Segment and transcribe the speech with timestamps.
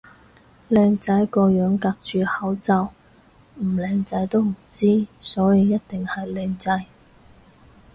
[0.67, 2.91] 靚仔個樣隔住口罩
[3.57, 6.85] 唔靚仔都唔知，所以一定係靚仔